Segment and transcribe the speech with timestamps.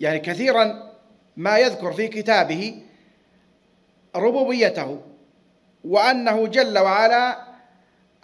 [0.00, 0.90] يعني كثيرا
[1.36, 2.82] ما يذكر في كتابه
[4.16, 5.00] ربوبيته
[5.84, 7.38] وأنه جل وعلا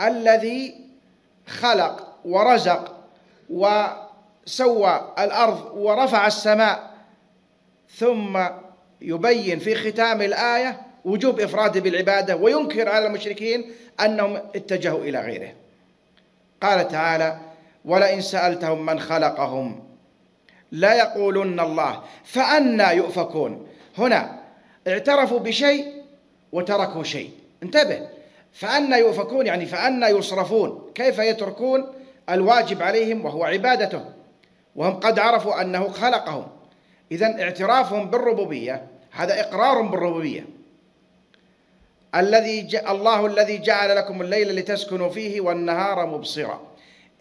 [0.01, 0.75] الذي
[1.47, 2.97] خلق ورزق
[3.51, 6.91] وسوى الأرض ورفع السماء
[7.97, 8.39] ثم
[9.01, 15.53] يبين في ختام الآية وجوب إفراده بالعبادة وينكر على المشركين أنهم اتجهوا إلى غيره.
[16.63, 17.39] قال تعالى
[17.85, 19.86] ولئن سألتهم من خلقهم
[20.73, 23.67] لا يقولن الله فأنا يؤفكون.
[23.99, 24.41] هنا
[24.89, 26.03] اعترفوا بشيء
[26.53, 27.31] وتركوا شيء.
[27.63, 28.09] انتبه.
[28.53, 30.91] فأنا يؤفكون يعني فأنا يصرفون.
[30.95, 31.87] كيف يتركون؟
[32.31, 34.05] الواجب عليهم وهو عبادته.
[34.77, 36.47] وهم قد عرفوا أنه خلقهم.
[37.13, 40.47] إذا اعترافهم بالربوبية هذا إقرار بالربوبية.
[42.15, 46.61] الذي الله الذي جعل لكم الليل لتسكنوا فيه والنهار مبصرا.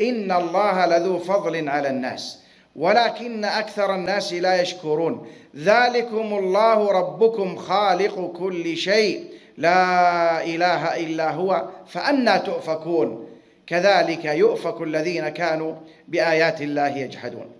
[0.01, 2.44] إن الله لذو فضل على الناس.
[2.75, 5.27] ولكن أكثر الناس لا يشكرون.
[5.55, 9.25] ذلكم الله ربكم خالق كل شيء.
[9.57, 13.27] لا إله إلا هو فأنا تؤفكون.
[13.67, 15.75] كذلك يؤفك الذين كانوا
[16.07, 17.51] بآيات الله يجحدون.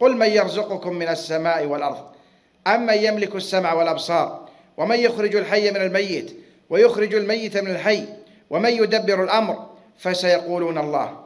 [0.00, 2.04] قل من يرزقكم من السماء والأرض
[2.66, 6.36] أمن يملك السمع والأبصار ومن يخرج الحي من الميت
[6.70, 8.04] ويخرج الميت من الحي
[8.50, 9.66] ومن يدبر الأمر
[9.98, 11.16] فسيقولون الله.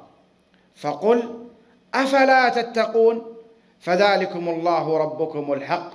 [0.76, 1.46] فقل
[1.94, 3.36] أفلا تتقون؟
[3.80, 5.90] فذلكم الله ربكم الحق.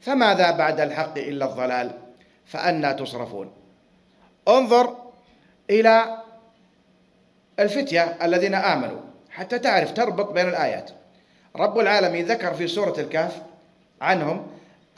[0.00, 1.90] فماذا بعد الحق إلا الضلال؟
[2.46, 3.52] فأنا تصرفون.
[4.48, 4.96] انظر
[5.70, 6.22] إلى
[7.58, 10.90] الفتية الذين آمنوا حتى تعرف تربط بين الآيات.
[11.56, 13.42] رب العالمين ذكر في سورة الكهف
[14.00, 14.46] عنهم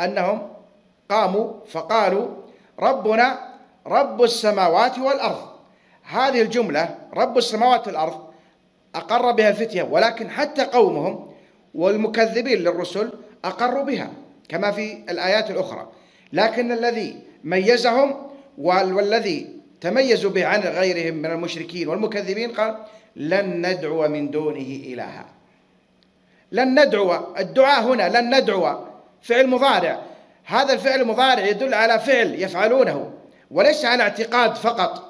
[0.00, 0.48] أنهم
[1.10, 2.28] قاموا فقالوا
[2.80, 3.38] ربنا
[3.86, 5.48] رب السماوات والأرض.
[6.02, 8.29] هذه الجملة رب السماوات والأرض
[8.94, 11.30] أقر بها الفتية ولكن حتى قومهم
[11.74, 13.12] والمكذبين للرسل
[13.44, 14.10] أقروا بها
[14.48, 15.88] كما في الآيات الأخرى.
[16.32, 18.16] لكن الذي ميزهم
[18.58, 19.48] والذي
[19.80, 22.76] تميزوا به عن غيرهم من المشركين والمكذبين قال
[23.16, 25.26] لن ندعو من دونه إلها.
[26.52, 28.86] لن ندعو الدعاء هنا لن ندعو.
[29.22, 30.02] فعل مضارع
[30.44, 33.12] هذا الفعل المضارع يدل على فعل يفعلونه
[33.50, 35.09] وليس على اعتقاد فقط.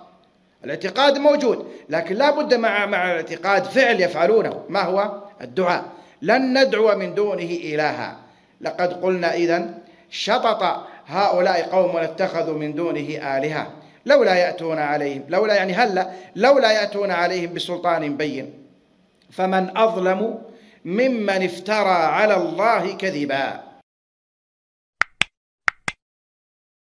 [0.64, 4.64] الاعتقاد موجود لكن لا بد مع مع الاعتقاد فعل يفعلونه.
[4.68, 5.84] ما هو؟ الدعاء.
[6.22, 8.16] لن ندعو من دونه إلها.
[8.60, 9.74] لقد قلنا إذن
[10.10, 13.66] شطط هؤلاء قوم اتخذوا من دونه آلهة.
[14.06, 18.52] لولا يأتون عليهم لولا يعني هلا لولا يأتون عليهم بسلطان بين.
[19.30, 20.38] فمن أظلم
[20.84, 23.69] ممن افترى على الله كذبا.